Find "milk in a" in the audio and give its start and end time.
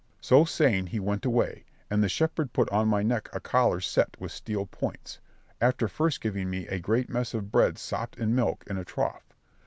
8.33-8.83